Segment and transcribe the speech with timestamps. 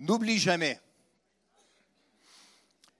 [0.00, 0.80] N'oublie jamais.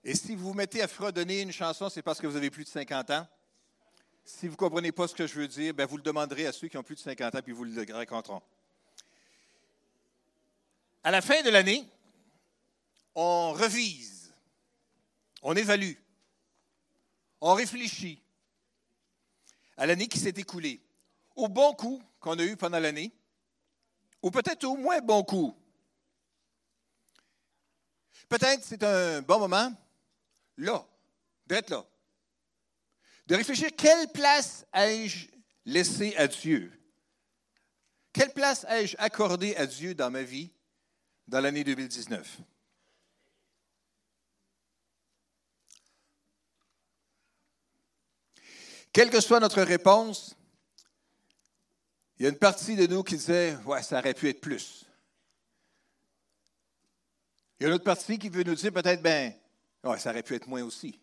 [0.03, 2.63] Et si vous vous mettez à fredonner une chanson, c'est parce que vous avez plus
[2.63, 3.27] de 50 ans.
[4.23, 6.51] Si vous ne comprenez pas ce que je veux dire, ben vous le demanderez à
[6.51, 8.41] ceux qui ont plus de 50 ans, puis vous le raconteront.
[11.03, 11.89] À la fin de l'année,
[13.15, 14.31] on revise,
[15.41, 15.93] on évalue,
[17.41, 18.21] on réfléchit
[19.75, 20.79] à l'année qui s'est écoulée,
[21.35, 23.11] au bon coup qu'on a eu pendant l'année,
[24.21, 25.55] ou peut-être au moins bon coup.
[28.29, 29.73] Peut-être c'est un bon moment,
[30.57, 30.85] là,
[31.47, 31.85] d'être là,
[33.27, 35.27] de réfléchir quelle place ai-je
[35.65, 36.71] laissé à Dieu?
[38.13, 40.51] Quelle place ai-je accordé à Dieu dans ma vie
[41.27, 42.41] dans l'année 2019?
[48.93, 50.35] Quelle que soit notre réponse,
[52.17, 54.85] il y a une partie de nous qui disait Ouais, ça aurait pu être plus.
[57.61, 59.35] Il y a une autre partie qui veut nous dire peut-être Ben,
[59.99, 60.99] ça aurait pu être moins aussi.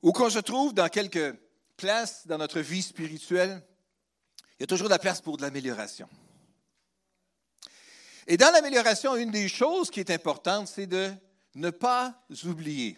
[0.00, 1.34] Ou qu'on se trouve dans quelques
[1.76, 3.60] places dans notre vie spirituelle,
[4.52, 6.08] il y a toujours de la place pour de l'amélioration.
[8.28, 11.12] Et dans l'amélioration, une des choses qui est importante, c'est de
[11.56, 12.96] ne pas oublier.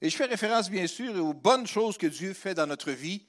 [0.00, 3.24] Et je fais référence, bien sûr, aux bonnes choses que Dieu fait dans notre vie,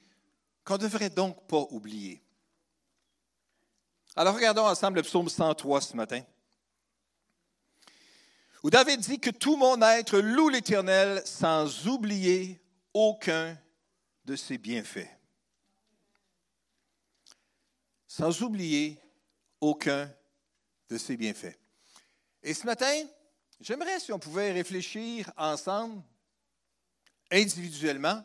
[0.64, 2.20] qu'on ne devrait donc pas oublier.
[4.18, 6.20] Alors regardons ensemble le psaume 103 ce matin,
[8.64, 12.60] où David dit que tout mon être loue l'Éternel sans oublier
[12.92, 13.56] aucun
[14.24, 15.06] de ses bienfaits.
[18.08, 19.00] Sans oublier
[19.60, 20.12] aucun
[20.88, 21.56] de ses bienfaits.
[22.42, 23.04] Et ce matin,
[23.60, 26.02] j'aimerais si on pouvait réfléchir ensemble
[27.30, 28.24] individuellement,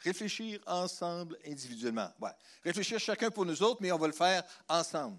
[0.00, 2.10] réfléchir ensemble individuellement.
[2.20, 2.30] Ouais.
[2.64, 5.18] Réfléchir chacun pour nous autres, mais on va le faire ensemble.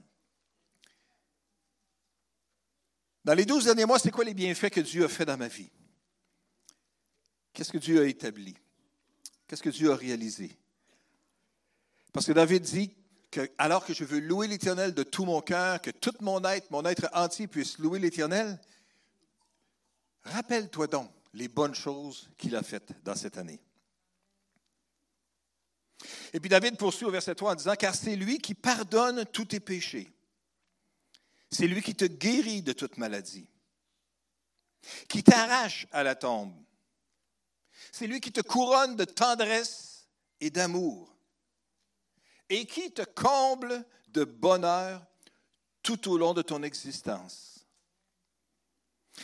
[3.24, 5.48] Dans les douze derniers mois, c'est quoi les bienfaits que Dieu a fait dans ma
[5.48, 5.70] vie?
[7.54, 8.56] Qu'est-ce que Dieu a établi?
[9.48, 10.58] Qu'est-ce que Dieu a réalisé?
[12.14, 12.96] Parce que David dit
[13.30, 16.72] que alors que je veux louer l'Éternel de tout mon cœur, que tout mon être,
[16.72, 18.60] mon être entier puisse louer l'Éternel,
[20.24, 23.62] rappelle-toi donc les bonnes choses qu'il a faites dans cette année.
[26.34, 29.46] Et puis David poursuit au verset 3 en disant, car c'est lui qui pardonne tous
[29.46, 30.12] tes péchés.
[31.50, 33.48] C'est lui qui te guérit de toute maladie,
[35.10, 36.54] qui t'arrache à la tombe.
[37.92, 40.08] C'est lui qui te couronne de tendresse
[40.40, 41.12] et d'amour
[42.50, 45.06] et qui te comble de bonheur
[45.84, 47.66] tout au long de ton existence.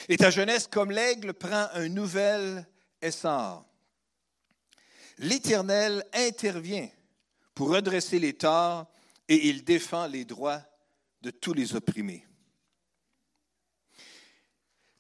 [0.10, 2.66] Et ta jeunesse, comme l'aigle, prend un nouvel
[3.02, 3.66] essor.
[5.20, 6.90] L'Éternel intervient
[7.56, 8.88] pour redresser les torts
[9.28, 10.62] et il défend les droits
[11.22, 12.26] de tous les opprimés.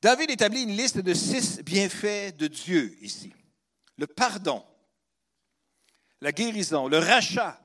[0.02, 3.34] David établit une liste de six bienfaits de Dieu ici.
[3.98, 4.64] Le pardon,
[6.22, 7.60] la guérison, le rachat,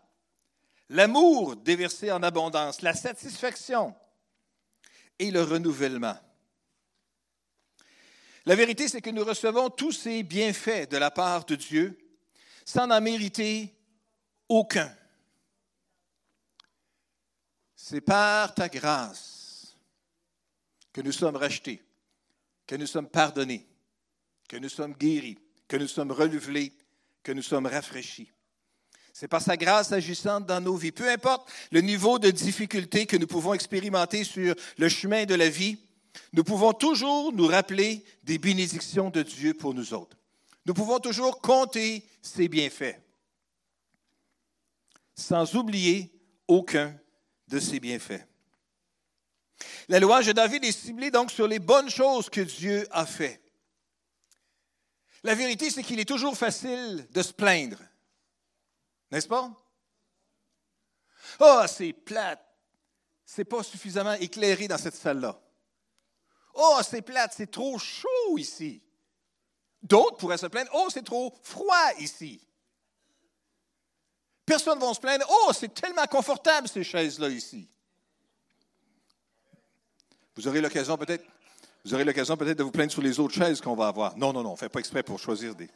[0.89, 3.95] l'amour déversé en abondance, la satisfaction
[5.19, 6.19] et le renouvellement.
[8.45, 11.97] La vérité, c'est que nous recevons tous ces bienfaits de la part de Dieu
[12.65, 13.75] sans en mériter
[14.49, 14.95] aucun.
[17.75, 19.77] C'est par ta grâce
[20.93, 21.83] que nous sommes rachetés,
[22.67, 23.67] que nous sommes pardonnés,
[24.49, 26.73] que nous sommes guéris, que nous sommes renouvelés,
[27.23, 28.31] que nous sommes rafraîchis.
[29.13, 30.93] C'est par sa grâce agissante dans nos vies.
[30.93, 35.49] Peu importe le niveau de difficulté que nous pouvons expérimenter sur le chemin de la
[35.49, 35.79] vie,
[36.33, 40.17] nous pouvons toujours nous rappeler des bénédictions de Dieu pour nous autres.
[40.65, 43.01] Nous pouvons toujours compter ses bienfaits,
[45.15, 46.13] sans oublier
[46.47, 46.97] aucun
[47.49, 48.27] de ses bienfaits.
[49.89, 53.41] La louange de David est ciblée donc sur les bonnes choses que Dieu a fait.
[55.25, 57.79] La vérité, c'est qu'il est toujours facile de se plaindre.
[59.11, 59.53] N'est-ce pas?
[61.41, 62.45] oh, c'est plate.
[63.25, 65.41] C'est pas suffisamment éclairé dans cette salle-là.
[66.55, 68.83] Oh, c'est plate, c'est trop chaud ici.
[69.83, 72.41] D'autres pourraient se plaindre, oh, c'est trop froid ici.
[74.47, 77.69] Personne ne va se plaindre, oh, c'est tellement confortable ces chaises-là ici.
[80.37, 81.25] Vous aurez l'occasion peut-être,
[81.85, 84.17] vous aurez l'occasion peut-être de vous plaindre sur les autres chaises qu'on va avoir.
[84.17, 85.69] Non, non, non, on ne fait pas exprès pour choisir des.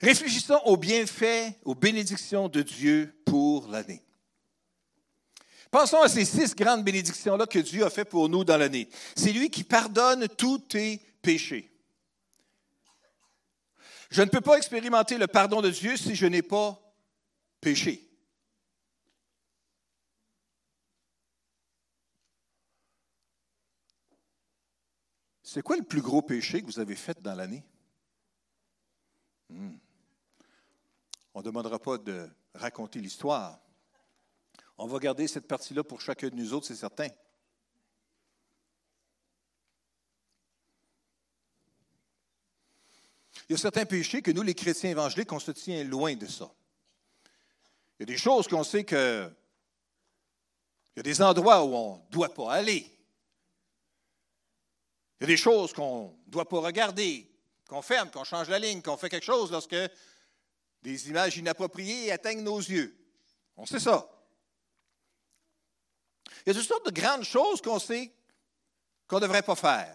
[0.00, 4.02] Réfléchissons aux bienfaits, aux bénédictions de Dieu pour l'année.
[5.70, 8.88] Pensons à ces six grandes bénédictions-là que Dieu a fait pour nous dans l'année.
[9.14, 11.70] C'est lui qui pardonne tous tes péchés.
[14.10, 16.80] Je ne peux pas expérimenter le pardon de Dieu si je n'ai pas
[17.60, 18.08] péché.
[25.42, 27.64] C'est quoi le plus gros péché que vous avez fait dans l'année?
[29.48, 29.76] Hmm.
[31.32, 33.58] On ne demandera pas de raconter l'histoire.
[34.80, 37.08] On va garder cette partie-là pour chacun de nous autres, c'est certain.
[43.48, 46.26] Il y a certains péchés que nous, les chrétiens évangéliques, on se tient loin de
[46.26, 46.48] ça.
[47.98, 49.28] Il y a des choses qu'on sait que.
[50.94, 52.86] Il y a des endroits où on ne doit pas aller.
[55.18, 57.28] Il y a des choses qu'on ne doit pas regarder,
[57.68, 59.76] qu'on ferme, qu'on change la ligne, qu'on fait quelque chose lorsque
[60.82, 62.96] des images inappropriées atteignent nos yeux.
[63.56, 64.08] On sait ça.
[66.48, 68.10] Il y a toutes sortes de grandes choses qu'on sait
[69.06, 69.94] qu'on ne devrait pas faire,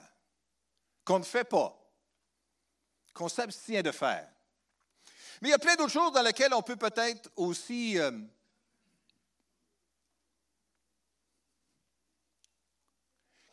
[1.04, 1.76] qu'on ne fait pas,
[3.12, 4.30] qu'on s'abstient de faire.
[5.42, 8.12] Mais il y a plein d'autres choses dans lesquelles on peut peut-être aussi euh,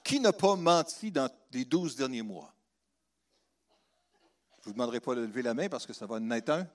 [0.05, 2.53] Qui n'a pas menti dans les douze derniers mois?
[4.57, 6.51] Je ne vous demanderai pas de lever la main parce que ça va en être
[6.51, 6.69] un.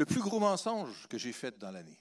[0.00, 1.98] Le plus gros mensonge que j'ai fait dans l'année.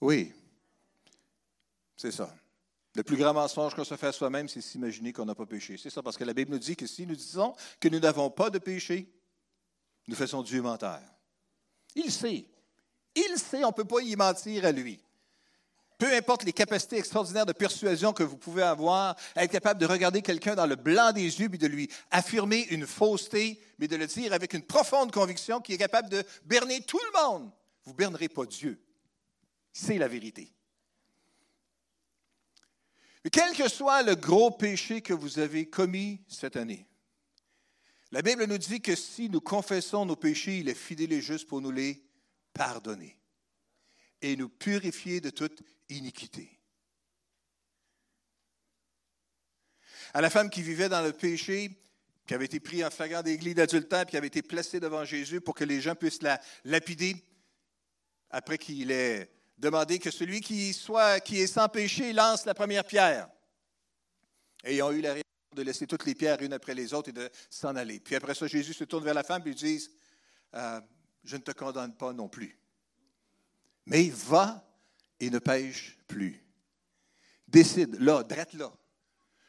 [0.00, 0.32] Oui,
[1.96, 2.32] c'est ça.
[2.94, 5.76] Le plus grand mensonge qu'on se fait à soi-même, c'est s'imaginer qu'on n'a pas péché.
[5.76, 8.30] C'est ça, parce que la Bible nous dit que si nous disons que nous n'avons
[8.30, 9.12] pas de péché,
[10.06, 11.02] nous faisons Dieu menteur.
[11.96, 12.46] Il sait.
[13.16, 15.02] Il sait, on ne peut pas y mentir à lui.
[15.98, 20.22] Peu importe les capacités extraordinaires de persuasion que vous pouvez avoir, être capable de regarder
[20.22, 24.06] quelqu'un dans le blanc des yeux et de lui affirmer une fausseté, mais de le
[24.06, 27.50] dire avec une profonde conviction qui est capable de berner tout le monde.
[27.84, 28.82] Vous ne bernerez pas Dieu.
[29.72, 30.52] C'est la vérité.
[33.22, 36.88] Mais quel que soit le gros péché que vous avez commis cette année,
[38.10, 41.48] la Bible nous dit que si nous confessons nos péchés, il est fidèle et juste
[41.48, 42.04] pour nous les
[42.52, 43.18] pardonner
[44.24, 46.58] et nous purifier de toute iniquité.
[50.14, 51.70] À la femme qui vivait dans le péché,
[52.26, 55.54] qui avait été prise en flagrant d'église d'adultère, qui avait été placée devant Jésus pour
[55.54, 57.16] que les gens puissent la lapider,
[58.30, 63.28] après qu'il ait demandé que celui qui est sans péché lance la première pierre.
[64.64, 67.10] Et ils ont eu la réaction de laisser toutes les pierres une après les autres
[67.10, 68.00] et de s'en aller.
[68.00, 69.86] Puis après ça, Jésus se tourne vers la femme et lui dit
[70.54, 70.80] euh,
[71.24, 72.58] Je ne te condamne pas non plus.
[73.86, 74.64] Mais va
[75.20, 76.42] et ne pêche plus.
[77.48, 78.72] Décide, là, drette là,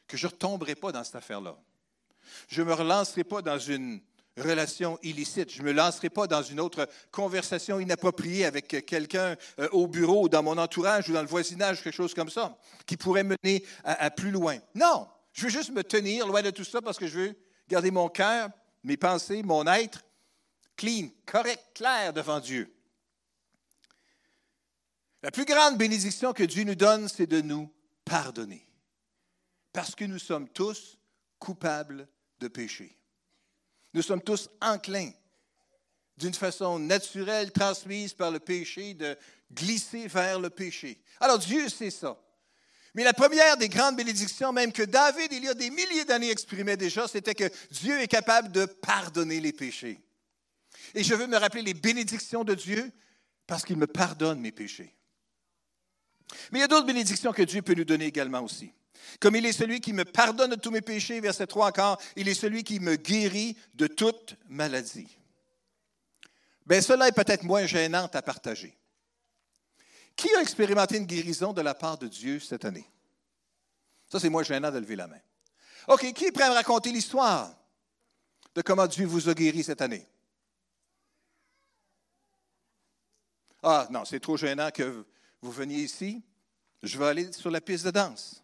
[0.07, 1.57] que je ne retomberai pas dans cette affaire-là.
[2.47, 4.01] Je ne me relancerai pas dans une
[4.37, 5.51] relation illicite.
[5.51, 10.27] Je ne me lancerai pas dans une autre conversation inappropriée avec quelqu'un euh, au bureau,
[10.27, 14.11] dans mon entourage ou dans le voisinage, quelque chose comme ça, qui pourrait mener à,
[14.11, 14.57] plus loin.
[14.73, 17.35] Non, je veux juste me tenir loin de tout ça parce que je veux
[17.69, 18.49] garder mon cœur,
[18.83, 20.03] mes pensées, mon être
[20.75, 22.74] clean, correct, clair devant Dieu.
[25.25, 27.67] La plus grande bénédiction que Dieu nous donne, c'est de nous
[28.05, 28.63] pardonner.
[29.73, 30.99] Parce que nous sommes tous
[31.39, 32.07] coupables
[32.39, 32.95] de péché.
[33.95, 35.09] Nous sommes tous enclins,
[36.15, 39.17] d'une façon naturelle, transmise par le péché, de
[39.51, 41.01] glisser vers le péché.
[41.19, 42.21] Alors Dieu sait ça.
[42.93, 46.29] Mais la première des grandes bénédictions, même que David, il y a des milliers d'années,
[46.29, 49.99] exprimait déjà, c'était que Dieu est capable de pardonner les péchés.
[50.93, 52.91] Et je veux me rappeler les bénédictions de Dieu
[53.47, 54.95] parce qu'il me pardonne mes péchés.
[56.51, 58.73] Mais il y a d'autres bénédictions que Dieu peut nous donner également aussi.
[59.19, 62.27] Comme il est celui qui me pardonne de tous mes péchés, verset 3 encore, il
[62.27, 65.07] est celui qui me guérit de toute maladie.
[66.65, 68.75] Bien, cela est peut-être moins gênant à partager.
[70.15, 72.89] Qui a expérimenté une guérison de la part de Dieu cette année?
[74.09, 75.19] Ça, c'est moins gênant de lever la main.
[75.87, 77.53] OK, qui est prêt à me raconter l'histoire
[78.55, 80.07] de comment Dieu vous a guéri cette année?
[83.61, 85.05] Ah, non, c'est trop gênant que
[85.45, 86.23] vous veniez ici.
[86.81, 88.41] Je vais aller sur la piste de danse.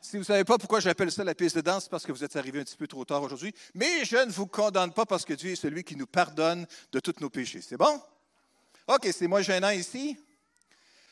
[0.00, 2.12] Si vous ne savez pas pourquoi j'appelle ça la piste de danse, c'est parce que
[2.12, 3.54] vous êtes arrivé un petit peu trop tard aujourd'hui.
[3.74, 7.00] Mais je ne vous condamne pas parce que Dieu est celui qui nous pardonne de
[7.00, 7.60] tous nos péchés.
[7.60, 8.02] C'est bon?
[8.88, 10.18] OK, c'est moi gênant ici.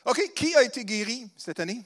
[0.05, 1.85] OK, qui a été guéri cette année?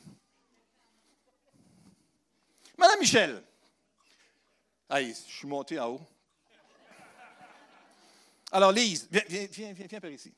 [2.78, 3.44] Madame Michel.
[4.90, 6.02] Allez, je suis monté en haut.
[8.52, 10.34] Alors, Lise, viens, viens, viens, viens, viens par ici.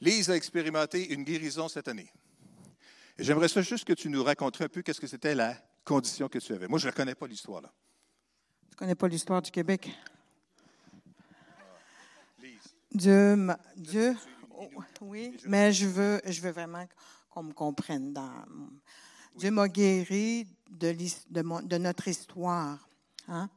[0.00, 2.10] Lise a expérimenté une guérison cette année.
[3.18, 5.54] Et j'aimerais ça juste que tu nous raconterais un peu qu'est-ce que c'était la
[5.84, 6.68] condition que tu avais.
[6.68, 7.70] Moi, je ne connais pas l'histoire là.
[8.70, 9.90] Tu ne connais pas l'histoire du Québec?
[12.92, 14.16] Dieu, m'a- Dieu,
[15.02, 16.86] oui, mais je veux, je veux vraiment
[17.28, 18.12] qu'on me comprenne.
[18.12, 18.32] Dans,
[19.36, 22.78] Dieu m'a guéri de, l'his- de, mon- de notre histoire.
[23.28, 23.48] hein?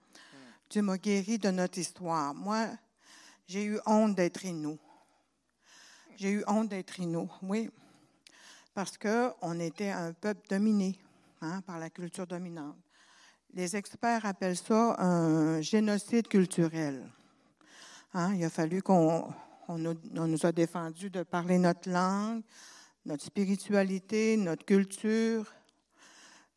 [0.70, 2.34] Dieu m'a guéri de notre histoire.
[2.36, 2.68] Moi,
[3.48, 4.78] j'ai eu honte d'être inou.
[6.18, 7.70] J'ai eu honte d'être inou, oui,
[8.74, 10.98] parce qu'on était un peuple dominé
[11.42, 12.78] hein, par la culture dominante.
[13.54, 17.04] Les experts appellent ça un génocide culturel.
[18.14, 19.34] Hein, il a fallu qu'on
[19.68, 22.44] on nous, a défendu de parler notre langue,
[23.06, 25.52] notre spiritualité, notre culture.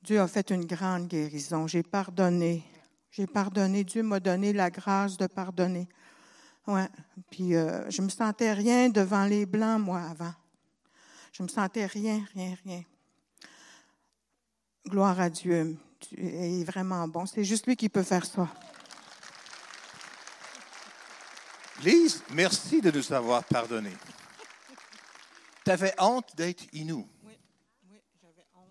[0.02, 1.66] Dieu a fait une grande guérison.
[1.66, 2.62] J'ai pardonné.
[3.10, 3.84] J'ai pardonné.
[3.84, 5.88] Dieu m'a donné la grâce de pardonner.
[6.66, 6.88] Ouais.
[7.30, 10.34] Puis euh, je me sentais rien devant les blancs moi avant.
[11.32, 12.82] Je me sentais rien, rien, rien.
[14.86, 15.76] Gloire à Dieu.
[16.00, 17.26] Dieu est vraiment bon.
[17.26, 18.48] C'est juste lui qui peut faire ça.
[21.82, 23.92] Lise, merci de nous avoir pardonné.
[25.64, 27.06] Tu avais honte d'être inou.
[27.22, 27.38] Oui,
[27.90, 28.70] oui, j'avais honte.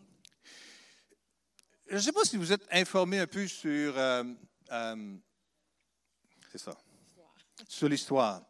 [1.88, 3.98] Je ne sais pas si vous êtes informé un peu sur.
[3.98, 4.24] euh,
[4.72, 5.16] euh,
[6.52, 6.75] c'est ça.
[7.68, 8.42] Sur l'histoire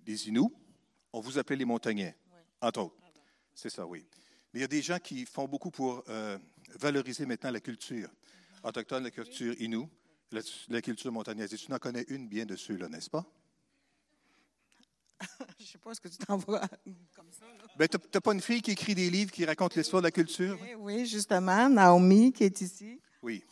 [0.00, 0.50] des Inuits.
[1.12, 2.16] On vous appelait les montagnais,
[2.60, 2.96] entre autres.
[3.54, 4.06] C'est ça, oui.
[4.52, 6.38] Mais il y a des gens qui font beaucoup pour euh,
[6.78, 8.08] valoriser maintenant la culture
[8.62, 9.88] autochtone, la culture Inou,
[10.30, 11.52] la, la culture montagnaise.
[11.52, 13.24] Et tu en connais une bien de ceux-là, n'est-ce pas?
[15.58, 16.60] Je ne sais pas ce que tu t'envoies
[17.14, 17.44] comme ça.
[17.46, 17.64] là.
[17.76, 20.12] Ben, tu n'as pas une fille qui écrit des livres qui racontent l'histoire de la
[20.12, 20.58] culture?
[20.60, 23.00] Oui, oui, justement, Naomi qui est ici.
[23.22, 23.44] Oui.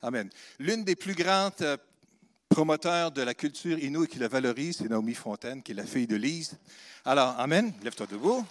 [0.00, 0.30] Amen.
[0.58, 1.78] L'une des plus grandes
[2.52, 5.86] promoteurs de la culture Innu et qui la valorise, c'est Naomi Fontaine, qui est la
[5.86, 6.58] fille de Lise.
[7.02, 7.72] Alors, Amen.
[7.82, 8.44] Lève-toi debout.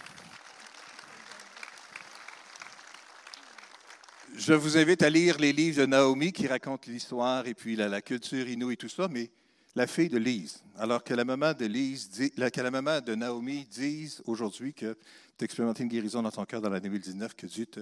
[4.34, 8.02] Je vous invite à lire les livres de Naomi qui racontent l'histoire et puis la,
[8.02, 9.30] culture Innu et tout ça, mais
[9.76, 10.64] la fille de Lise.
[10.76, 14.98] Alors que la maman de Lise, la maman de Naomi dise aujourd'hui que
[15.38, 17.80] tu as expérimenté une guérison dans ton cœur dans l'année 2019, que Dieu te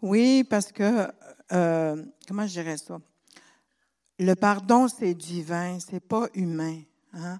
[0.00, 1.06] Oui, parce que,
[1.52, 2.98] euh, comment je dirais ça?
[4.18, 6.80] Le pardon, c'est divin, c'est pas humain.
[7.12, 7.38] hein.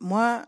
[0.00, 0.44] Moi,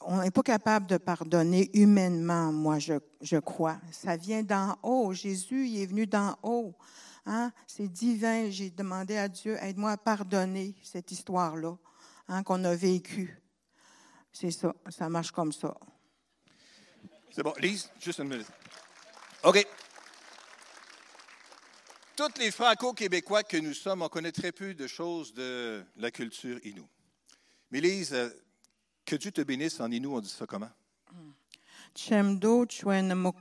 [0.00, 3.78] on n'est pas capable de pardonner humainement, moi, je, je crois.
[3.92, 5.12] Ça vient d'en haut.
[5.12, 6.74] Jésus, il est venu d'en haut.
[7.26, 7.52] hein.
[7.66, 8.48] C'est divin.
[8.50, 11.76] J'ai demandé à Dieu, aide-moi à pardonner cette histoire-là
[12.28, 13.42] hein, qu'on a vécue.
[14.32, 15.74] C'est ça, ça marche comme ça.
[17.30, 18.46] C'est bon, Lise, juste une minute.
[19.44, 19.66] OK.
[22.20, 26.58] Tous les Franco-Québécois que nous sommes, on connaît très peu de choses de la culture
[26.64, 26.82] Innu.
[27.70, 28.28] Mais Lise, euh,
[29.06, 30.68] que Dieu te bénisse en Innu, on dit ça comment?
[31.96, 33.36] Chemdo Chwenamuk.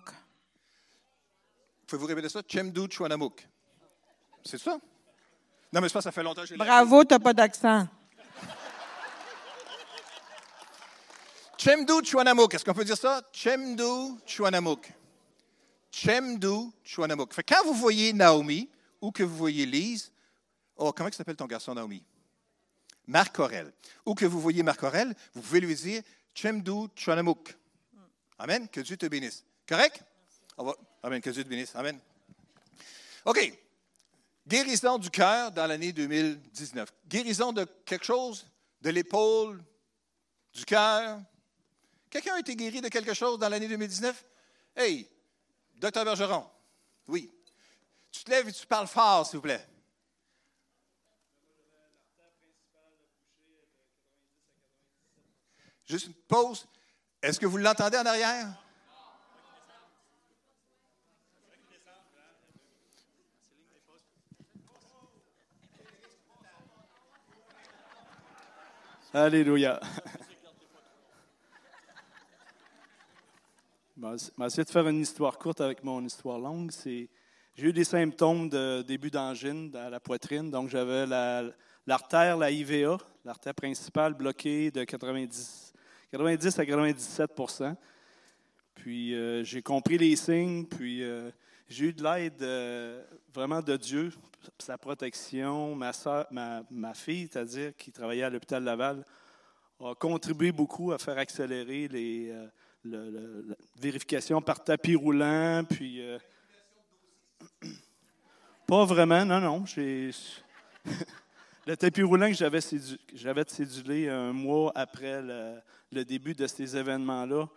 [1.88, 2.42] Pouvez-vous répéter ça?
[2.48, 3.46] Chemdu Chwanamuk.
[4.46, 4.80] C'est ça?
[5.74, 7.86] Non, mais c'est pas, ça fait longtemps que j'ai Bravo, t'as pas d'accent.
[11.58, 12.54] Chemdu Chwanamuk.
[12.54, 13.22] Est-ce qu'on peut dire ça?
[13.34, 14.90] Chemdu Chwanamuk.
[15.92, 17.34] Chemdu Chwanamuk.
[17.34, 18.70] Fait quand vous voyez Naomi
[19.02, 20.12] ou que vous voyez Lise,
[20.76, 22.04] oh, comment s'appelle ton garçon Naomi?
[23.08, 23.74] Marc Aurel.
[24.06, 26.04] Ou que vous voyez Marc Aurel, vous pouvez lui dire
[26.34, 27.56] Chemdu Chwanamuk.
[28.38, 28.68] Amen.
[28.70, 29.44] Que Dieu te bénisse.
[29.68, 30.04] Correct?
[31.04, 31.22] Amen.
[31.22, 31.76] Que Dieu te bénisse.
[31.76, 32.00] Amen.
[33.26, 33.54] OK.
[34.48, 36.92] Guérison du cœur dans l'année 2019.
[37.08, 38.46] Guérison de quelque chose?
[38.82, 39.62] De l'épaule,
[40.54, 41.20] du cœur?
[42.10, 44.26] Quelqu'un a été guéri de quelque chose dans l'année 2019?
[44.76, 45.08] Hey,
[45.80, 46.46] docteur Bergeron.
[47.08, 47.32] Oui.
[48.12, 49.66] Tu te lèves et tu parles fort, s'il vous plaît.
[55.86, 56.68] Juste une pause.
[57.22, 58.48] Est-ce que vous l'entendez en arrière?
[69.12, 69.80] Alléluia.
[74.02, 76.72] Je vais essayer de faire une histoire courte avec mon histoire longue.
[76.86, 77.10] J'ai
[77.58, 80.50] eu des symptômes de début d'angine à la poitrine.
[80.50, 81.44] Donc, j'avais la,
[81.86, 85.74] l'artère, la IVA, l'artère principale bloquée de 90,
[86.12, 87.76] 90 à 97%
[88.76, 90.66] Puis, euh, j'ai compris les signes.
[90.66, 91.30] Puis, euh,
[91.68, 93.04] j'ai eu de l'aide euh,
[93.34, 94.14] vraiment de Dieu,
[94.60, 95.76] sa protection.
[95.76, 99.04] Ma, sœur- ma, fille, c'est-à-dire, qui travaillait à l'hôpital Laval,
[99.82, 102.34] a contribué beaucoup à faire accélérer les,
[103.80, 105.64] vérification par tapis roulant.
[105.70, 106.20] Puis, euh,
[108.68, 109.64] pas vraiment, non, non.
[111.68, 112.62] Le tapis roulant que j'avais,
[113.48, 117.48] cédulé un mois après le, début de ces événements-là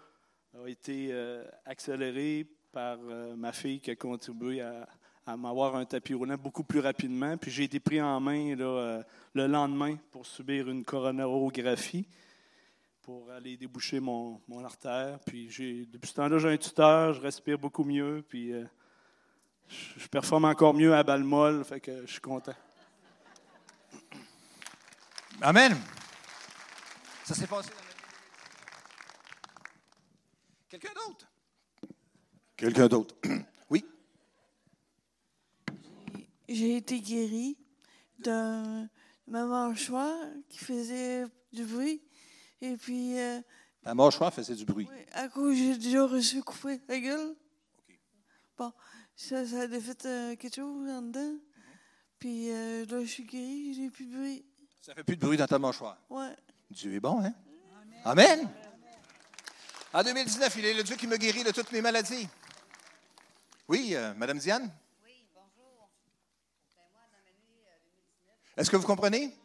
[0.62, 4.86] a été euh, accéléré par euh, ma fille qui a contribué à,
[5.36, 7.38] m'avoir un tapis roulant beaucoup plus rapidement.
[7.38, 12.06] Puis j'ai été pris en main le lendemain pour subir une coronarographie.
[13.02, 15.18] Pour aller déboucher mon, mon artère.
[15.26, 18.64] Puis j'ai, depuis ce temps-là, j'ai un tuteur, je respire beaucoup mieux, puis euh,
[19.68, 22.54] je, je performe encore mieux à balle molle, fait que je suis content.
[25.40, 25.76] Amen.
[27.24, 27.82] Ça s'est passé dans la
[30.68, 31.26] Quelqu'un d'autre?
[32.56, 33.14] Quelqu'un d'autre?
[33.70, 33.84] Oui?
[36.48, 37.58] J'ai été guérie
[38.18, 38.88] d'un
[39.26, 42.02] ma mâchoire qui faisait du bruit.
[42.62, 43.40] Et puis, euh,
[43.84, 44.88] La mâchoire faisait du bruit.
[44.88, 47.34] ouais, à cause, j'ai déjà reçu couper la gueule.
[48.56, 48.72] Bon,
[49.16, 51.34] ça, ça a fait euh, quelque chose en dedans.
[52.20, 54.44] Puis euh, là, je suis guérie, j'ai plus de bruit.
[54.80, 55.98] Ça fait plus de bruit dans ta mâchoire.
[56.08, 56.34] Ouais.
[56.70, 57.34] Dieu est bon, hein?
[58.04, 58.48] Amen.
[59.92, 62.28] En 2019, il est le Dieu qui me guérit de toutes mes maladies.
[63.66, 64.70] Oui, euh, Madame Diane?
[65.04, 65.88] Oui, bonjour.
[66.76, 69.36] Ben moi, dans euh, 2019, Est-ce que vous comprenez?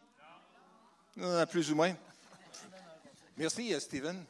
[1.18, 1.94] Euh, plus ou moins.
[3.38, 4.24] Merci, euh, Stephen.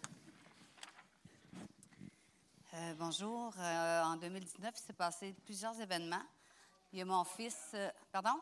[2.74, 3.54] euh, bonjour.
[3.58, 6.26] Euh, en 2019, il s'est passé plusieurs événements.
[6.92, 7.74] Il y a mon fils.
[8.12, 8.38] pardon?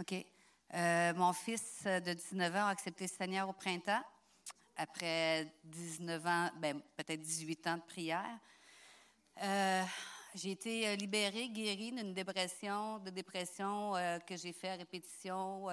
[0.00, 0.26] OK.
[1.14, 4.02] Mon fils de 19 ans a accepté le Seigneur au printemps,
[4.74, 8.40] après 19 ans, ben, peut-être 18 ans de prière.
[10.34, 13.92] J'ai été libérée, guérie d'une dépression, de dépression
[14.26, 15.68] que j'ai fait à répétition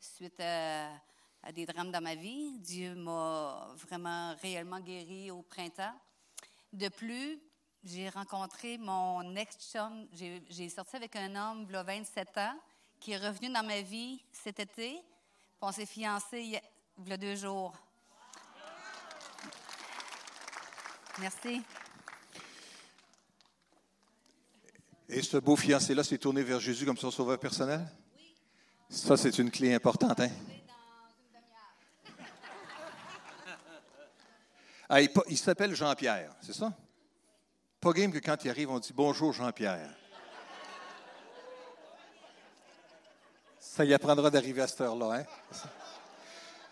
[0.00, 0.88] suite à,
[1.42, 2.58] à des drames dans ma vie.
[2.58, 5.94] Dieu m'a vraiment réellement guérie au printemps.
[6.72, 7.40] De plus,
[7.84, 10.06] j'ai rencontré mon ex-chum.
[10.12, 12.58] J'ai sorti avec un homme, il 27 ans,
[12.98, 14.92] qui est revenu dans ma vie cet été.
[14.92, 15.02] Puis
[15.62, 16.62] on s'est fiancés il y a
[17.02, 17.72] il y a deux jours.
[21.18, 21.62] Merci.
[25.08, 27.86] Et ce beau fiancé-là s'est tourné vers Jésus comme son sauveur personnel?
[28.88, 30.30] Ça, c'est une clé importante, hein?
[34.92, 36.72] Ah, il, il s'appelle Jean-Pierre, c'est ça?
[37.80, 39.88] Pas game que quand il arrive, on dit bonjour Jean-Pierre.
[43.60, 45.24] Ça y apprendra d'arriver à cette heure-là, hein?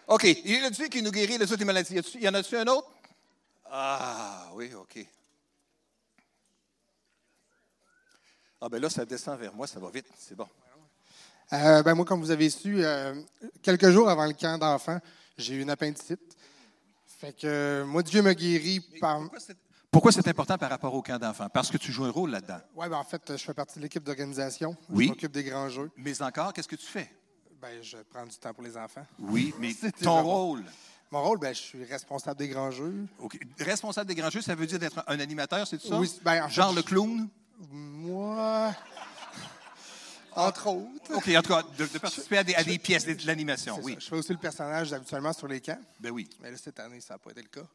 [0.08, 0.24] OK.
[0.24, 1.94] Il est le Dieu qui nous guérit les maladies.
[1.94, 2.90] Y a-tu- Y en a-tu un autre?
[3.70, 4.98] Ah, oui, OK.
[8.60, 10.08] Ah, ben là, ça descend vers moi, ça va vite.
[10.18, 10.48] C'est bon.
[11.52, 13.14] Euh, ben moi, comme vous avez su, euh,
[13.62, 15.00] quelques jours avant le camp d'enfants,
[15.36, 16.36] j'ai eu une appendicite.
[17.18, 19.20] Fait que euh, moi, Dieu m'a guéri par.
[19.90, 21.48] Pourquoi c'est- important par rapport au camp d'enfants?
[21.52, 22.60] Parce que tu joues un rôle là-dedans.
[22.76, 24.76] Ouais, ben en fait, je fais partie de l'équipe d'organisation.
[24.90, 25.06] Oui.
[25.06, 25.90] Je m'occupe des grands jeux.
[25.96, 27.10] Mais encore, qu'est-ce que tu fais?
[27.60, 29.04] Ben, je prends du temps pour les enfants.
[29.18, 30.62] Oui, mais ton rôle?
[31.10, 33.06] Mon rôle, ben, je suis responsable des grands jeux.
[33.18, 33.36] OK.
[33.58, 35.98] Responsable des grands jeux, ça veut dire d'être un animateur, c'est ça?
[35.98, 37.28] Oui, ben, en fait, Genre le clown?
[37.70, 38.72] Moi.
[40.38, 41.14] Entre autres.
[41.14, 43.94] OK, en tout cas, de, de participer à des, à des pièces de l'animation, oui.
[43.94, 44.00] ça.
[44.00, 45.80] Je fais aussi le personnage habituellement sur les camps.
[46.00, 46.28] Ben oui.
[46.40, 47.66] Mais là, cette année, ça n'a pas été le cas.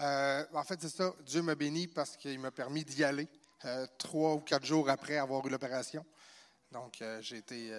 [0.00, 1.12] Euh, en fait, c'est ça.
[1.26, 3.28] Dieu m'a béni parce qu'il m'a permis d'y aller
[3.64, 6.04] euh, trois ou quatre jours après avoir eu l'opération.
[6.70, 7.72] Donc, euh, j'ai été.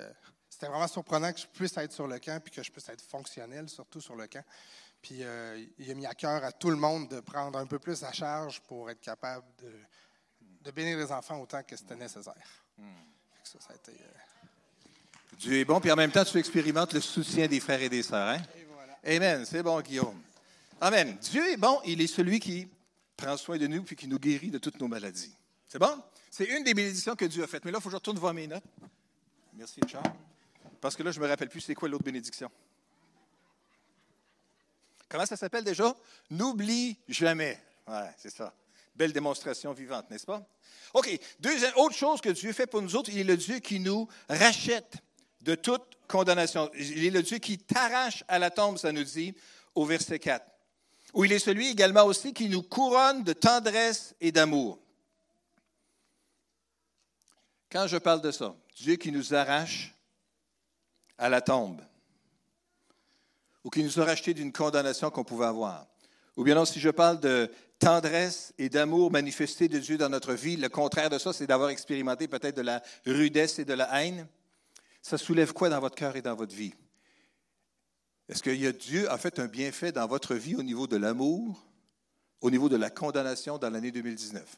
[0.49, 3.01] c'était vraiment surprenant que je puisse être sur le camp puis que je puisse être
[3.01, 4.43] fonctionnel, surtout sur le camp.
[5.01, 5.21] Puis,
[5.77, 8.11] il a mis à cœur à tout le monde de prendre un peu plus à
[8.11, 9.73] charge pour être capable de,
[10.61, 12.65] de bénir les enfants autant que c'était nécessaire.
[12.77, 12.83] Que
[13.49, 13.91] ça, ça a été.
[13.91, 17.89] euh, Dieu est bon, puis en même temps, tu expérimentes le soutien des frères et
[17.89, 18.27] des sœurs.
[18.27, 18.41] Hein?
[19.03, 19.43] Amen.
[19.45, 20.21] C'est bon, Guillaume.
[20.79, 21.17] Amen.
[21.19, 22.67] Dieu est bon, il est celui qui
[23.17, 25.33] prend soin de nous puis qui nous guérit de toutes nos maladies.
[25.67, 26.01] C'est bon?
[26.29, 27.65] C'est une des bénédictions que Dieu a faites.
[27.65, 28.63] Mais là, il faut que je retourne voir mes notes.
[29.53, 30.13] Merci, Charles.
[30.79, 32.51] Parce que là, je ne me rappelle plus c'est quoi l'autre bénédiction.
[35.09, 35.95] Comment ça s'appelle déjà?
[36.29, 37.59] N'oublie jamais.
[37.87, 38.53] Ouais, c'est ça.
[38.99, 40.45] Belle démonstration vivante, n'est-ce pas?
[40.93, 41.17] OK.
[41.77, 44.97] Autre chose que Dieu fait pour nous autres, il est le Dieu qui nous rachète
[45.39, 46.69] de toute condamnation.
[46.73, 49.33] Il est le Dieu qui t'arrache à la tombe, ça nous dit
[49.73, 50.45] au verset 4.
[51.13, 54.77] Où il est celui également aussi qui nous couronne de tendresse et d'amour.
[57.71, 59.95] Quand je parle de ça, Dieu qui nous arrache
[61.17, 61.81] à la tombe,
[63.63, 65.87] ou qui nous a racheté d'une condamnation qu'on pouvait avoir.
[66.35, 70.33] Ou bien non, si je parle de tendresse et d'amour manifesté de Dieu dans notre
[70.33, 74.03] vie, le contraire de ça, c'est d'avoir expérimenté peut-être de la rudesse et de la
[74.03, 74.27] haine.
[75.01, 76.73] Ça soulève quoi dans votre cœur et dans votre vie?
[78.27, 81.65] Est-ce que Dieu a fait un bienfait dans votre vie au niveau de l'amour,
[82.41, 84.57] au niveau de la condamnation dans l'année 2019?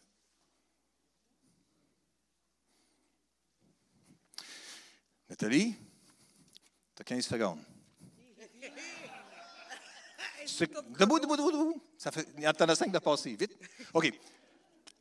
[5.29, 5.75] Nathalie,
[6.95, 7.70] tu as 15 secondes.
[10.59, 11.83] Debout, debout, debout, debout.
[11.97, 13.35] Ça fait, il y en a cinq de passer.
[13.35, 13.57] Vite.
[13.93, 14.11] OK.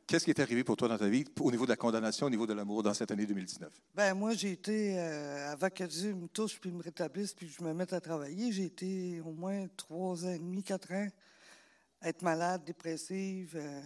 [0.07, 2.29] Qu'est-ce qui est arrivé pour toi dans ta vie au niveau de la condamnation, au
[2.29, 3.71] niveau de l'amour dans cette année 2019?
[3.95, 7.63] Ben moi, j'ai été, euh, avant que Dieu me touche, puis me rétablisse, puis je
[7.63, 11.07] me mette à travailler, j'ai été au moins trois ans et demi, quatre ans,
[12.03, 13.53] être malade, dépressive.
[13.55, 13.81] Euh,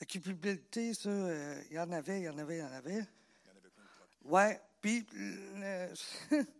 [0.00, 2.72] la culpabilité, ça, euh, il y en avait, il y en avait, il y en
[2.72, 3.04] avait.
[4.24, 5.94] Ouais, puis euh,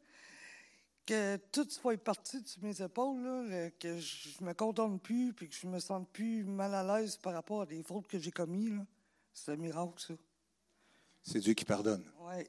[1.10, 5.48] que tout soit parti de mes épaules, là, le- que je me condamne plus, puis
[5.48, 8.30] que je me sente plus mal à l'aise par rapport à des fautes que j'ai
[8.30, 8.78] commises,
[9.32, 10.14] c'est un miracle, ça.
[11.22, 12.48] C'est Dieu qui pardonne Ouais,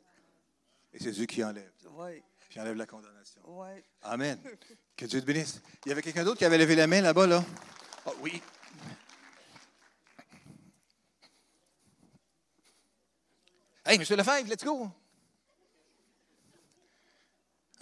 [0.93, 3.41] et c'est Dieu qui enlève, ouais, qui enlève la condamnation.
[3.60, 3.84] ouais.
[4.04, 4.39] Amen.
[4.95, 5.60] Que Dieu te bénisse.
[5.86, 7.43] Il y avait quelqu'un d'autre qui avait levé la main là-bas, là?
[8.06, 8.39] Ah oui.
[13.84, 14.02] Hey, M.
[14.15, 14.91] Lefebvre, let's go!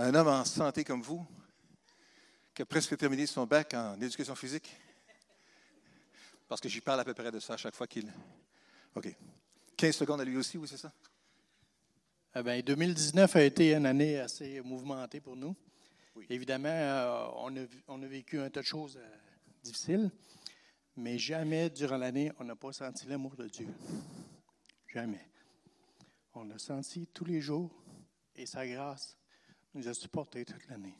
[0.01, 1.25] Un homme en santé comme vous,
[2.53, 4.73] qui a presque terminé son bac en éducation physique.
[6.47, 8.09] Parce que j'y parle à peu près de ça à chaque fois qu'il.
[8.95, 9.13] OK.
[9.75, 10.93] 15 secondes à lui aussi, oui, c'est ça?
[12.33, 15.53] Eh bien, 2019 a été une année assez mouvementée pour nous.
[16.15, 16.25] Oui.
[16.29, 19.17] Évidemment, euh, on, a, vu- on a vécu un tas de choses euh,
[19.63, 20.09] difficiles,
[20.95, 23.67] mais jamais durant l'année, on n'a pas senti l'amour de Dieu.
[24.87, 25.29] Jamais.
[26.33, 27.71] On a senti tous les jours
[28.35, 29.17] et sa grâce
[29.73, 30.93] nous a supportés toute l'année.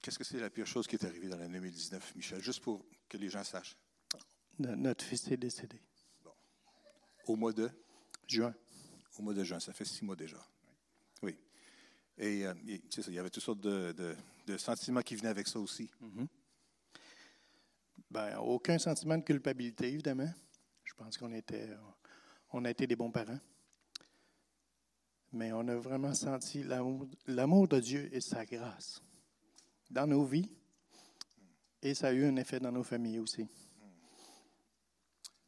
[0.00, 2.42] Qu'est-ce que c'est la pire chose qui est arrivée dans l'année 2019, Michel?
[2.42, 3.76] Juste pour que les gens sachent.
[4.58, 5.80] No- Notre fils est décédé.
[7.26, 7.70] Au mois de?
[8.26, 8.54] Juin.
[9.18, 10.38] Au mois de juin, ça fait six mois déjà.
[11.22, 11.36] Oui.
[12.18, 12.54] Et euh,
[12.90, 15.88] ça, il y avait toutes sortes de, de- de sentiments qui venaient avec ça aussi.
[18.10, 20.30] Ben, aucun sentiment de culpabilité, évidemment.
[20.84, 21.70] Je pense qu'on était,
[22.52, 23.38] on a été des bons parents.
[25.32, 26.62] Mais on a vraiment senti
[27.26, 29.02] l'amour de Dieu et sa grâce
[29.90, 30.50] dans nos vies.
[31.82, 33.46] Et ça a eu un effet dans nos familles aussi.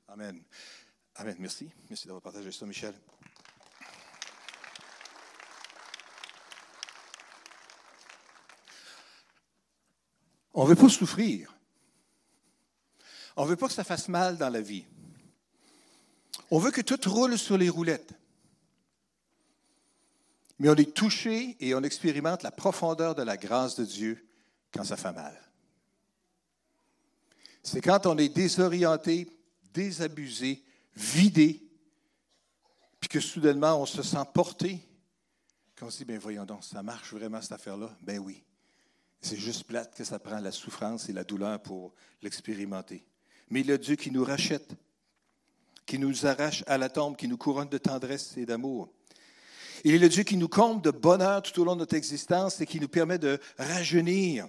[0.09, 0.43] Amen.
[1.17, 1.37] Amen.
[1.39, 1.71] Merci.
[1.89, 2.95] Merci d'avoir partagé ça, Michel.
[10.55, 11.53] On ne veut pas souffrir.
[13.37, 14.87] On ne veut pas que ça fasse mal dans la vie.
[16.51, 18.15] On veut que tout roule sur les roulettes.
[20.59, 24.29] Mais on est touché et on expérimente la profondeur de la grâce de Dieu
[24.73, 25.41] quand ça fait mal.
[27.63, 29.29] C'est quand on est désorienté,
[29.73, 30.63] désabusé,
[30.95, 31.63] vidé,
[33.01, 34.81] puis que soudainement on se sent porté,
[35.79, 37.97] qu'on se dit, ben voyons donc, ça marche vraiment cette affaire-là?
[38.01, 38.45] Ben oui.
[39.21, 43.05] C'est juste plate que ça prend la souffrance et la douleur pour l'expérimenter.
[43.49, 44.75] Mais le Dieu qui nous rachète,
[45.87, 48.93] qui nous arrache à la tombe, qui nous couronne de tendresse et d'amour.
[49.85, 52.59] Il est le Dieu qui nous comble de bonheur tout au long de notre existence
[52.61, 54.49] et qui nous permet de rajeunir,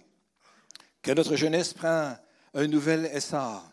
[1.01, 2.17] que notre jeunesse prend
[2.53, 3.69] un nouvel essor.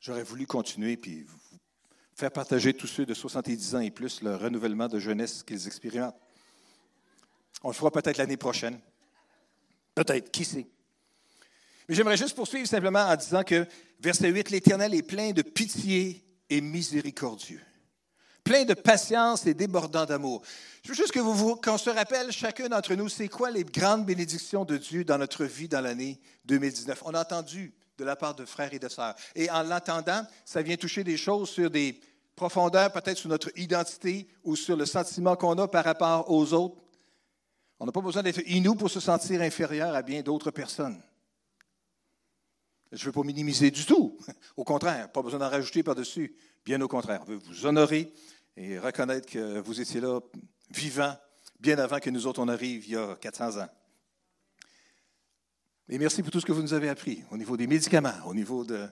[0.00, 1.26] J'aurais voulu continuer puis
[2.14, 6.16] faire partager tous ceux de 70 ans et plus le renouvellement de jeunesse qu'ils expérimentent.
[7.62, 8.78] On le fera peut-être l'année prochaine.
[9.94, 10.68] Peut-être, qui sait?
[11.88, 13.66] Mais j'aimerais juste poursuivre simplement en disant que,
[13.98, 17.62] verset 8, l'Éternel est plein de pitié et miséricordieux,
[18.44, 20.42] plein de patience et débordant d'amour.
[20.82, 24.04] Je veux juste que vous, qu'on se rappelle, chacun d'entre nous, c'est quoi les grandes
[24.04, 27.02] bénédictions de Dieu dans notre vie dans l'année 2019.
[27.06, 29.14] On a entendu de la part de frères et de sœurs.
[29.34, 32.00] Et en l'entendant, ça vient toucher des choses sur des
[32.34, 36.76] profondeurs, peut-être sur notre identité ou sur le sentiment qu'on a par rapport aux autres.
[37.78, 41.00] On n'a pas besoin d'être inou pour se sentir inférieur à bien d'autres personnes.
[42.92, 44.18] Je ne veux pas minimiser du tout.
[44.56, 46.34] Au contraire, pas besoin d'en rajouter par-dessus.
[46.64, 48.12] Bien au contraire, on veut vous honorer
[48.56, 50.20] et reconnaître que vous étiez là,
[50.70, 51.16] vivant,
[51.58, 53.68] bien avant que nous autres on arrive il y a 400 ans.
[55.88, 58.34] Et merci pour tout ce que vous nous avez appris au niveau des médicaments, au
[58.34, 58.86] niveau de,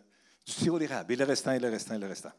[0.47, 2.33] du sirop d'érable, et le restant, et le restant, et le restant.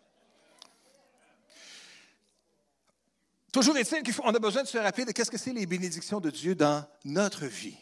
[3.52, 6.30] Toujours est-il qu'on a besoin de se rappeler de qu'est-ce que c'est les bénédictions de
[6.30, 7.78] Dieu dans notre vie.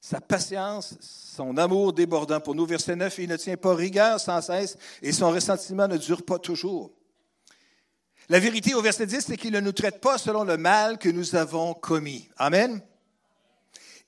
[0.00, 2.64] Sa patience, son amour débordant pour nous.
[2.64, 6.38] Verset 9, il ne tient pas rigueur sans cesse et son ressentiment ne dure pas
[6.38, 6.90] toujours.
[8.30, 11.08] La vérité au verset 10, c'est qu'il ne nous traite pas selon le mal que
[11.08, 12.30] nous avons commis.
[12.36, 12.80] Amen.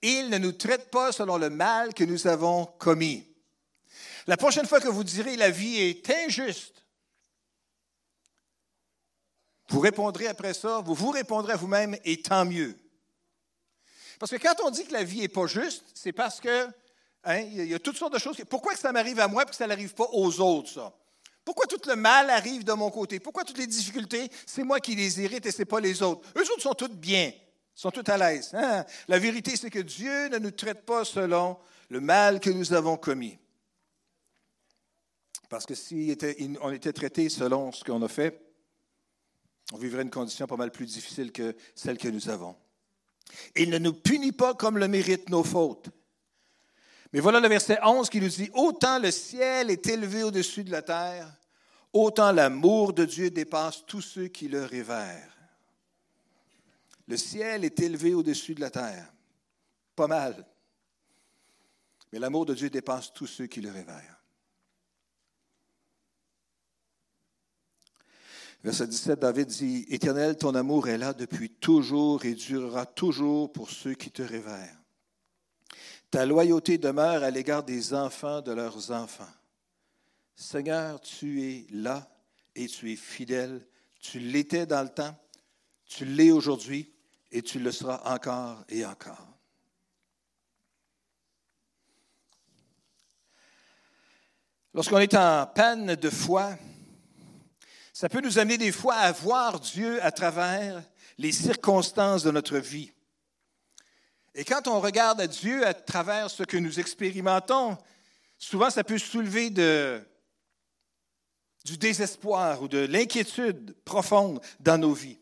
[0.00, 3.26] Il ne nous traite pas selon le mal que nous avons commis.
[4.26, 6.84] La prochaine fois que vous direz la vie est injuste,
[9.68, 12.76] vous répondrez après ça, vous vous répondrez à vous-même et tant mieux.
[14.22, 16.68] Parce que quand on dit que la vie n'est pas juste, c'est parce que
[17.24, 18.36] hein, il y a toutes sortes de choses.
[18.48, 20.96] Pourquoi que ça m'arrive à moi et que ça n'arrive pas aux autres, ça?
[21.44, 23.18] Pourquoi tout le mal arrive de mon côté?
[23.18, 26.22] Pourquoi toutes les difficultés, c'est moi qui les hérite et ce n'est pas les autres?
[26.36, 27.32] Eux autres sont toutes bien.
[27.74, 28.54] Sont tous à l'aise.
[28.54, 28.84] Hein?
[29.08, 31.58] La vérité, c'est que Dieu ne nous traite pas selon
[31.88, 33.36] le mal que nous avons commis.
[35.48, 36.16] Parce que si
[36.60, 38.40] on était traité selon ce qu'on a fait,
[39.72, 42.54] on vivrait une condition pas mal plus difficile que celle que nous avons.
[43.56, 45.88] Il ne nous punit pas comme le méritent nos fautes.
[47.12, 50.70] Mais voilà le verset 11 qui nous dit, Autant le ciel est élevé au-dessus de
[50.70, 51.30] la terre,
[51.92, 55.36] autant l'amour de Dieu dépasse tous ceux qui le révèrent.
[57.06, 59.12] Le ciel est élevé au-dessus de la terre.
[59.94, 60.46] Pas mal.
[62.12, 64.21] Mais l'amour de Dieu dépasse tous ceux qui le révèrent.
[68.64, 73.70] Verset 17, David dit, Éternel, ton amour est là depuis toujours et durera toujours pour
[73.70, 74.78] ceux qui te révèrent.
[76.12, 79.32] Ta loyauté demeure à l'égard des enfants de leurs enfants.
[80.36, 82.08] Seigneur, tu es là
[82.54, 83.66] et tu es fidèle.
[84.00, 85.16] Tu l'étais dans le temps,
[85.84, 86.92] tu l'es aujourd'hui
[87.32, 89.26] et tu le seras encore et encore.
[94.74, 96.56] Lorsqu'on est en panne de foi,
[97.92, 100.82] ça peut nous amener des fois à voir Dieu à travers
[101.18, 102.92] les circonstances de notre vie.
[104.34, 107.76] Et quand on regarde à Dieu à travers ce que nous expérimentons,
[108.38, 109.50] souvent ça peut soulever
[111.64, 115.18] du désespoir ou de l'inquiétude profonde dans nos vies.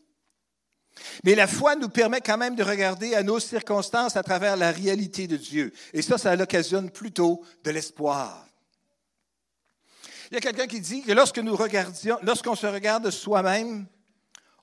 [1.25, 4.71] Mais la foi nous permet quand même de regarder à nos circonstances à travers la
[4.71, 5.73] réalité de Dieu.
[5.93, 8.47] Et ça, ça l'occasionne plutôt de l'espoir.
[10.31, 13.87] Il y a quelqu'un qui dit que lorsque nous regardions, lorsqu'on se regarde soi-même,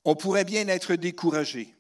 [0.05, 1.75] on pourrait bien être découragé.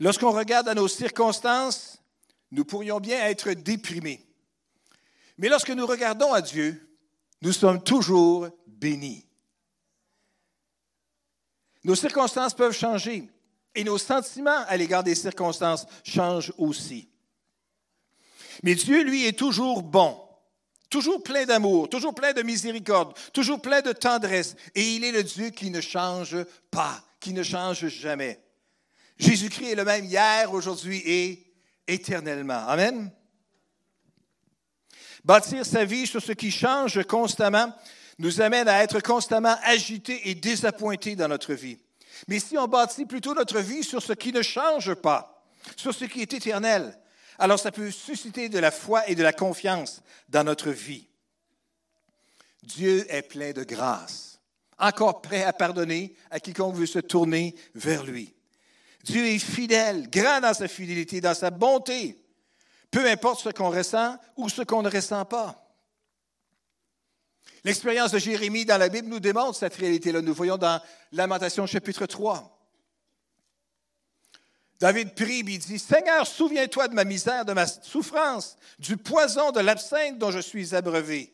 [0.00, 2.02] Lorsqu'on regarde à nos circonstances,
[2.50, 4.26] nous pourrions bien être déprimés.
[5.38, 6.98] Mais lorsque nous regardons à Dieu,
[7.40, 9.24] nous sommes toujours bénis.
[11.84, 13.30] Nos circonstances peuvent changer
[13.76, 17.08] et nos sentiments à l'égard des circonstances changent aussi.
[18.64, 20.20] Mais Dieu, lui, est toujours bon
[20.92, 24.54] toujours plein d'amour, toujours plein de miséricorde, toujours plein de tendresse.
[24.74, 26.36] Et il est le Dieu qui ne change
[26.70, 28.38] pas, qui ne change jamais.
[29.18, 31.52] Jésus-Christ est le même hier, aujourd'hui et
[31.88, 32.68] éternellement.
[32.68, 33.10] Amen.
[35.24, 37.72] Bâtir sa vie sur ce qui change constamment
[38.18, 41.78] nous amène à être constamment agités et désappointés dans notre vie.
[42.28, 45.42] Mais si on bâtit plutôt notre vie sur ce qui ne change pas,
[45.74, 46.98] sur ce qui est éternel,
[47.42, 51.08] alors ça peut susciter de la foi et de la confiance dans notre vie.
[52.62, 54.38] Dieu est plein de grâce,
[54.78, 58.32] encore prêt à pardonner à quiconque veut se tourner vers lui.
[59.02, 62.24] Dieu est fidèle, grand dans sa fidélité, dans sa bonté,
[62.92, 65.68] peu importe ce qu'on ressent ou ce qu'on ne ressent pas.
[67.64, 70.22] L'expérience de Jérémie dans la Bible nous démontre cette réalité-là.
[70.22, 72.51] Nous voyons dans Lamentation chapitre 3.
[74.82, 79.60] David prie, il dit, Seigneur, souviens-toi de ma misère, de ma souffrance, du poison, de
[79.60, 81.32] l'absinthe dont je suis abreuvé.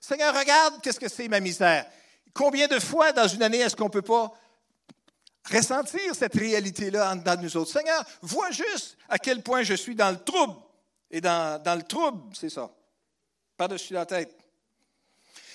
[0.00, 1.86] Seigneur, regarde qu'est-ce que c'est ma misère.
[2.34, 4.32] Combien de fois dans une année est-ce qu'on ne peut pas
[5.48, 7.70] ressentir cette réalité-là dans nous autres?
[7.70, 10.60] Seigneur, vois juste à quel point je suis dans le trouble.
[11.12, 12.68] Et dans, dans le trouble, c'est ça.
[13.56, 14.36] Par-dessus la tête.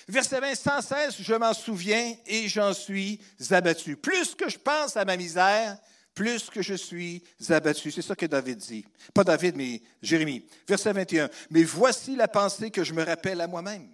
[0.08, 3.20] Verset 20, 116, je m'en souviens et j'en suis
[3.50, 3.98] abattu.
[3.98, 5.76] Plus que je pense à ma misère,
[6.16, 7.92] plus que je suis abattu.
[7.92, 8.84] C'est ça que David dit.
[9.14, 10.44] Pas David, mais Jérémie.
[10.66, 11.28] Verset 21.
[11.50, 13.86] Mais voici la pensée que je me rappelle à moi-même.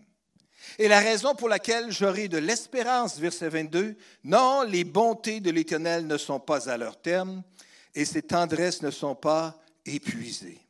[0.78, 6.06] Et la raison pour laquelle j'aurai de l'espérance, verset 22, non, les bontés de l'Éternel
[6.06, 7.42] ne sont pas à leur terme
[7.94, 10.60] et ses tendresses ne sont pas épuisées.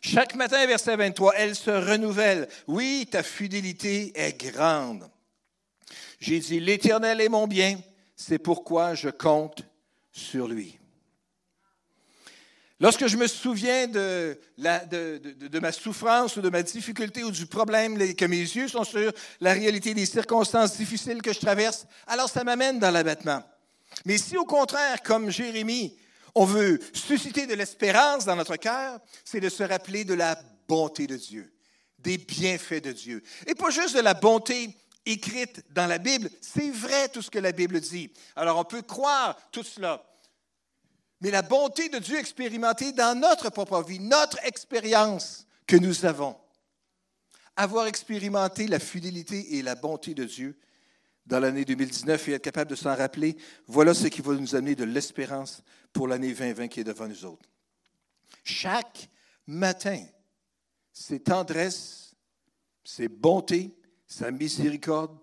[0.00, 2.48] Chaque matin, verset 23, elle se renouvelle.
[2.68, 5.10] Oui, ta fidélité est grande.
[6.20, 7.80] J'ai dit, l'Éternel est mon bien,
[8.14, 9.64] c'est pourquoi je compte
[10.16, 10.78] sur lui.
[12.80, 17.96] Lorsque je me souviens de, de, ma souffrance ou de ma difficulté ou du problème,
[18.14, 22.44] que mes yeux sont sur la réalité des circonstances difficiles que je traverse, alors ça
[22.44, 23.42] m'amène dans l'abattement.
[24.04, 25.96] Mais si au contraire, comme Jérémie,
[26.34, 31.06] on veut susciter de l'espérance dans notre cœur, c'est de se rappeler de la bonté
[31.06, 31.50] de Dieu,
[31.98, 33.22] des bienfaits de Dieu.
[33.46, 36.28] Et pas juste de la bonté écrite dans la Bible.
[36.40, 38.12] C'est vrai tout ce que la Bible dit.
[38.34, 40.04] Alors on peut croire tout cela.
[41.20, 46.36] Mais la bonté de Dieu expérimentée dans notre propre vie, notre expérience que nous avons.
[47.56, 50.58] Avoir expérimenté la fidélité et la bonté de Dieu
[51.24, 54.74] dans l'année 2019 et être capable de s'en rappeler, voilà ce qui va nous amener
[54.74, 57.48] de l'espérance pour l'année 2020 qui est devant nous autres.
[58.44, 59.08] Chaque
[59.46, 60.04] matin,
[60.92, 62.14] ses tendresses,
[62.84, 63.74] ses bontés,
[64.16, 65.14] sa miséricorde,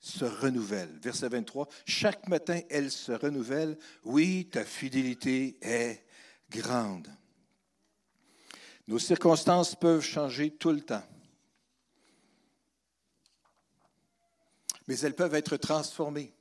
[0.00, 0.98] se renouvelle.
[1.00, 3.78] Verset 23, chaque matin, elle se renouvelle.
[4.02, 6.04] Oui, ta fidélité est
[6.50, 7.08] grande.
[8.88, 11.04] Nos circonstances peuvent changer tout le temps.
[14.88, 16.34] Mais elles peuvent être transformées.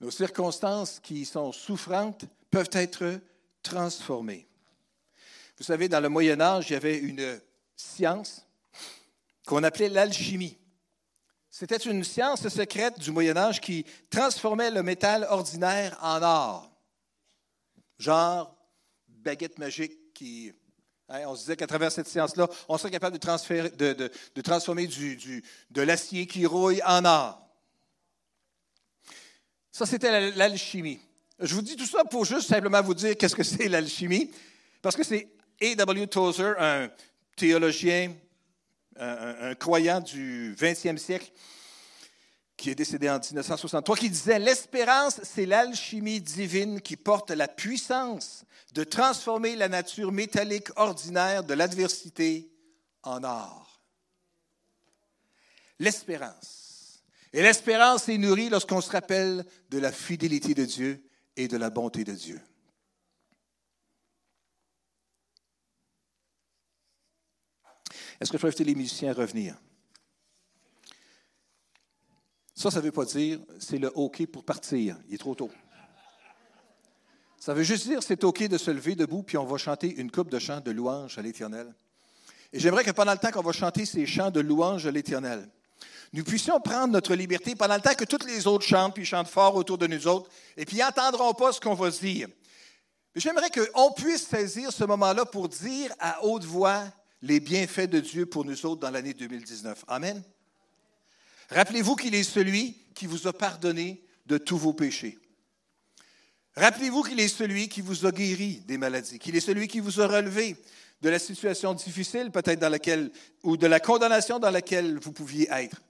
[0.00, 3.20] Nos circonstances qui sont souffrantes peuvent être
[3.60, 4.46] transformées.
[5.58, 7.40] Vous savez, dans le Moyen Âge, il y avait une
[7.74, 8.45] science
[9.46, 10.58] qu'on appelait l'alchimie.
[11.50, 16.70] C'était une science secrète du Moyen Âge qui transformait le métal ordinaire en or.
[17.98, 18.54] Genre
[19.08, 20.52] baguette magique qui...
[21.08, 25.82] Hein, on se disait qu'à travers cette science-là, on serait capable de, transformer du, de
[25.82, 27.40] l'acier qui rouille en or.
[29.70, 31.00] Ça, c'était l'alchimie.
[31.38, 34.30] Je vous dis tout ça pour juste simplement vous dire qu'est-ce que c'est l'alchimie,
[34.82, 35.28] parce que c'est
[35.62, 36.08] A.W.
[36.08, 36.90] Tozer, un
[37.36, 38.12] théologien,
[38.98, 41.30] un, croyant du 20e siècle,
[42.56, 48.44] qui est décédé en 1963, qui disait L'espérance, c'est l'alchimie divine qui porte la puissance
[48.72, 52.50] de transformer la nature métallique ordinaire de l'adversité
[53.02, 53.82] en or.
[55.78, 57.02] L'espérance.
[57.32, 61.04] Et l'espérance est nourrie lorsqu'on se rappelle de la fidélité de Dieu
[61.36, 62.40] et de la bonté de Dieu.
[68.20, 69.56] Est-ce que je peux inviter les musiciens à revenir?
[72.54, 74.96] Ça, ça ne veut pas dire c'est le OK pour partir.
[75.08, 75.50] Il est trop tôt.
[77.38, 80.10] Ça veut juste dire c'est OK de se lever debout, puis on va chanter une
[80.10, 81.72] coupe de chants de louange à l'Éternel.
[82.52, 85.48] Et j'aimerais que pendant le temps qu'on va chanter ces chants de louange à l'Éternel,
[86.12, 89.28] nous puissions prendre notre liberté pendant le temps que tous les autres chantent, puis chantent
[89.28, 92.28] fort autour de nous autres, et puis ils n'entendront pas ce qu'on va se dire.
[93.14, 96.84] J'aimerais qu'on puisse saisir ce moment-là pour dire à haute voix
[97.22, 99.84] les bienfaits de Dieu pour nous autres dans l'année 2019.
[99.88, 100.22] Amen.
[101.50, 105.18] Rappelez-vous qu'il est celui qui vous a pardonné de tous vos péchés.
[106.56, 110.00] Rappelez-vous qu'il est celui qui vous a guéri des maladies, qu'il est celui qui vous
[110.00, 110.56] a relevé
[111.02, 113.10] de la situation difficile peut-être dans laquelle,
[113.42, 115.82] ou de la condamnation dans laquelle vous pouviez être.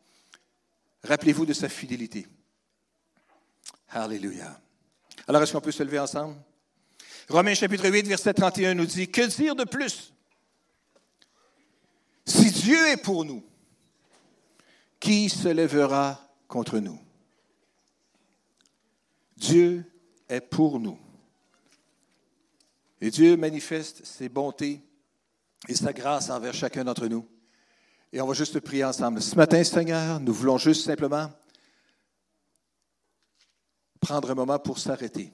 [1.05, 2.27] Rappelez-vous de sa fidélité.
[3.91, 4.61] Alléluia.
[5.29, 6.37] Alors, est-ce qu'on peut se lever ensemble?
[7.29, 10.13] Romains chapitre 8, verset 31 nous dit, Que dire de plus?
[12.67, 13.45] Dieu est pour nous,
[14.99, 16.99] qui se lèvera contre nous?
[19.37, 19.85] Dieu
[20.29, 20.99] est pour nous.
[23.01, 24.83] Et Dieu manifeste ses bontés
[25.69, 27.25] et sa grâce envers chacun d'entre nous.
[28.13, 29.23] Et on va juste prier ensemble.
[29.23, 31.31] Ce matin, Seigneur, nous voulons juste simplement
[34.01, 35.33] prendre un moment pour s'arrêter.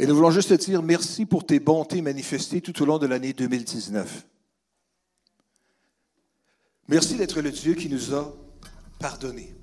[0.00, 3.06] Et nous voulons juste te dire merci pour tes bontés manifestées tout au long de
[3.06, 4.26] l'année 2019.
[6.88, 8.34] Merci d'être le Dieu qui nous a
[8.98, 9.54] pardonnés.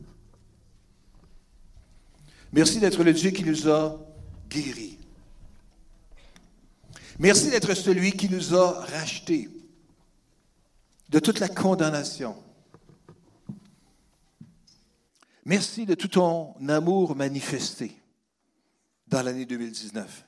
[2.52, 4.00] Merci d'être le Dieu qui nous a
[4.48, 5.00] guéris.
[7.18, 9.50] Merci d'être celui qui nous a rachetés
[11.10, 12.36] de toute la condamnation.
[15.46, 18.00] Merci de tout ton amour manifesté
[19.08, 20.27] dans l'année 2019.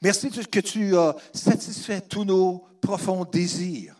[0.00, 3.96] Merci que tu as satisfait tous nos profonds désirs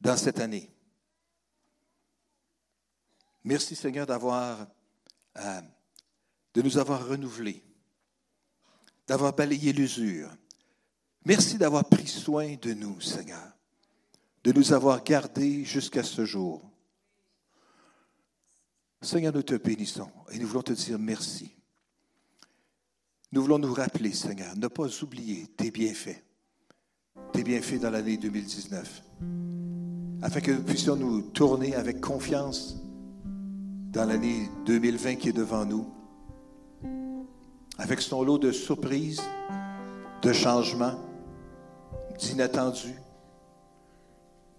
[0.00, 0.70] dans cette année.
[3.44, 4.66] Merci Seigneur d'avoir,
[5.38, 5.60] euh,
[6.54, 7.64] de nous avoir renouvelés,
[9.06, 10.30] d'avoir balayé l'usure.
[11.24, 13.52] Merci d'avoir pris soin de nous, Seigneur,
[14.44, 16.70] de nous avoir gardés jusqu'à ce jour.
[19.00, 21.59] Seigneur, nous te bénissons et nous voulons te dire merci.
[23.32, 26.20] Nous voulons nous rappeler, Seigneur, ne pas oublier tes bienfaits,
[27.32, 29.02] tes bienfaits dans l'année 2019,
[30.20, 32.76] afin que nous puissions nous tourner avec confiance
[33.92, 35.86] dans l'année 2020 qui est devant nous,
[37.78, 39.22] avec son lot de surprises,
[40.22, 40.98] de changements,
[42.18, 42.98] d'inattendus,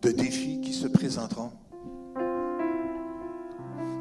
[0.01, 1.51] de défis qui se présenteront.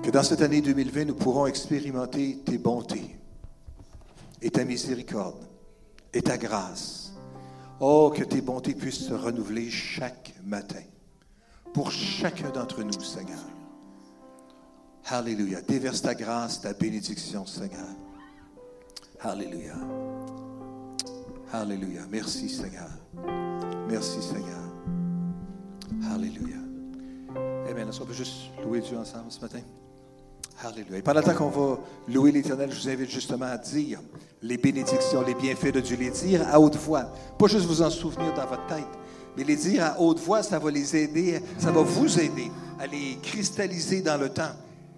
[0.05, 3.20] Que dans cette année 2020, nous pourrons expérimenter tes bontés
[4.43, 5.47] et ta miséricorde
[6.13, 7.13] et ta grâce.
[7.81, 10.83] Oh, que tes bontés puissent se renouveler chaque matin
[11.73, 13.41] pour chacun d'entre nous, Seigneur.
[15.07, 15.63] Alléluia.
[15.63, 17.87] Déverse ta grâce, ta bénédiction, Seigneur.
[19.21, 19.75] Alléluia.
[21.53, 22.03] Alléluia.
[22.11, 22.89] Merci, Seigneur.
[23.89, 24.61] Merci, Seigneur.
[26.13, 26.57] Alléluia.
[27.69, 27.89] Amen.
[27.89, 29.61] Est-ce qu'on peut juste louer Dieu ensemble ce matin?
[30.63, 30.99] Alléluia.
[30.99, 34.01] Et pendant le qu'on va louer l'Éternel, je vous invite justement à dire
[34.43, 37.07] les bénédictions, les bienfaits de Dieu, les dire à haute voix.
[37.39, 38.85] Pas juste vous en souvenir dans votre tête,
[39.37, 42.87] Mais les dire à haute voix, ça va les aider, ça va vous aider à
[42.87, 44.53] les cristalliser dans le temps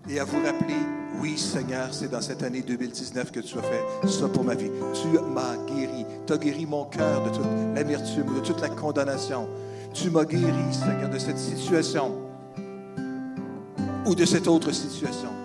[0.09, 0.75] et à vous rappeler,
[1.21, 4.71] oui Seigneur, c'est dans cette année 2019 que tu as fait ça pour ma vie.
[4.95, 6.05] Tu m'as guéri.
[6.27, 7.47] Tu as guéri mon cœur de toute
[7.77, 9.49] l'amertume, de toute la condamnation.
[9.95, 12.17] Tu m'as guéri, Seigneur, de cette situation
[14.05, 15.42] ou de cette autre situation.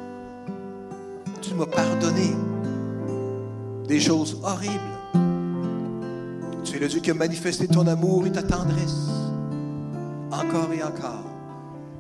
[1.58, 2.36] M'as pardonné
[3.88, 4.74] des choses horribles.
[6.64, 9.08] Tu es le Dieu qui a manifesté ton amour et ta tendresse
[10.32, 11.24] encore et encore.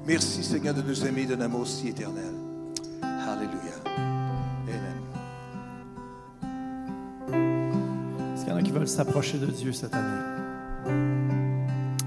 [0.05, 2.33] Merci Seigneur de nous aimer d'un amour si éternel.
[3.01, 3.73] Alléluia.
[4.67, 4.97] Amen.
[8.33, 10.23] Est-ce qu'il y en a qui veulent s'approcher de Dieu cette année?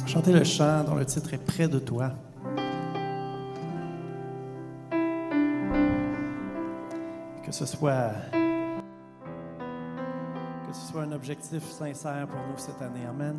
[0.07, 2.13] Chantez le chant dont le titre est Près de toi.
[7.61, 8.13] Ce soit
[10.67, 13.05] que ce soit un objectif sincère pour nous cette année.
[13.07, 13.39] Amen.